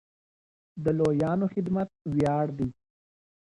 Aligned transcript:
د 0.83 0.85
لويانو 0.97 1.45
خدمت 1.53 1.89
وياړ 2.13 2.45
دی. 2.57 2.69